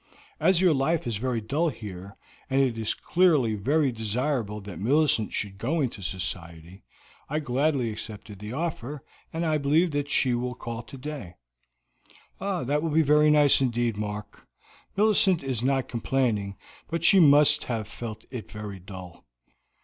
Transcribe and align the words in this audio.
As 0.39 0.59
your 0.61 0.73
life 0.73 1.05
is 1.05 1.17
very 1.17 1.41
dull 1.41 1.69
here, 1.69 2.17
and 2.49 2.59
it 2.59 2.75
is 2.75 2.95
clearly 2.95 3.53
very 3.53 3.91
desirable 3.91 4.59
that 4.61 4.79
Millicent 4.79 5.31
should 5.31 5.59
go 5.59 5.79
into 5.79 6.01
society, 6.01 6.81
I 7.29 7.39
gladly 7.39 7.91
accepted 7.91 8.39
the 8.39 8.51
offer, 8.51 9.03
and 9.31 9.45
I 9.45 9.59
believe 9.59 9.91
that 9.91 10.09
she 10.09 10.33
will 10.33 10.55
call 10.55 10.81
today." 10.81 11.35
"That 12.39 12.81
will 12.81 12.89
be 12.89 13.03
very 13.03 13.29
nice 13.29 13.61
indeed, 13.61 13.95
Mark. 13.95 14.47
Millicent 14.97 15.43
is 15.43 15.61
not 15.61 15.87
complaining, 15.87 16.55
but 16.87 17.03
she 17.03 17.19
must 17.19 17.65
have 17.65 17.87
felt 17.87 18.25
it 18.31 18.49
very 18.51 18.79
dull. 18.79 19.27